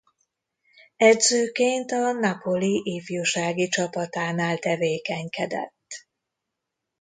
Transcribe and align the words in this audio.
Edzőként 0.97 1.91
a 1.91 2.11
Napoli 2.11 2.81
ifjúsági 2.83 3.67
csapatánál 3.67 4.57
tevékenykedett. 4.57 6.07